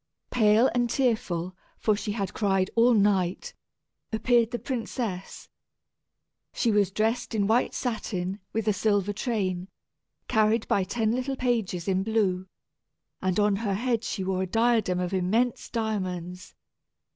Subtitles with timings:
[0.31, 3.53] Pale and tearful, for she had cried all night,
[4.11, 5.47] appeared the princess.
[6.55, 9.67] She was dressed in white satin, with a silver train,
[10.27, 12.47] carried by ten little pages in blue,
[13.21, 16.55] and on her head she wore a diadem of immense diamonds.